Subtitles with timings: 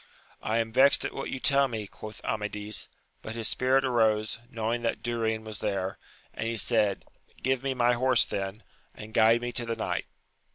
[0.41, 2.89] I am vexed at what you tell me, quoth Amadis;
[3.21, 5.99] but his spirit arose, knowing that Durin was there,
[6.33, 7.05] and he said,
[7.43, 8.63] Give me my horse then,
[8.95, 10.05] and guide me to the knight.